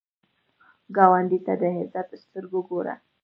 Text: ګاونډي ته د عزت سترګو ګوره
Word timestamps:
ګاونډي 0.95 1.39
ته 1.45 1.53
د 1.61 1.63
عزت 1.77 2.09
سترګو 2.23 2.59
ګوره 2.69 2.95